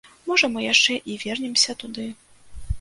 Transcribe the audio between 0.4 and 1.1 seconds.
мы яшчэ